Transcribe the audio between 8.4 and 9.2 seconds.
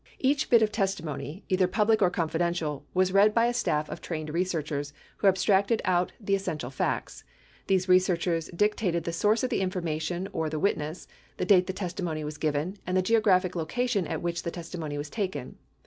dictated the